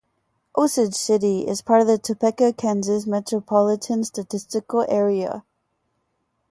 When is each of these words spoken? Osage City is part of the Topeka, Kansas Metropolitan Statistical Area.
Osage 0.57 0.95
City 0.95 1.45
is 1.47 1.61
part 1.61 1.79
of 1.79 1.85
the 1.85 1.99
Topeka, 1.99 2.53
Kansas 2.53 3.05
Metropolitan 3.05 4.03
Statistical 4.03 4.83
Area. 4.89 5.43